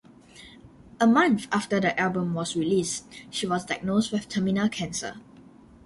A 0.99 1.05
month 1.05 1.47
after 1.51 1.79
the 1.79 1.95
album 1.99 2.33
was 2.33 2.55
released, 2.55 3.05
she 3.29 3.45
was 3.45 3.65
diagnosed 3.67 4.11
with 4.11 4.27
terminal 4.27 4.67
cancer. 4.67 5.21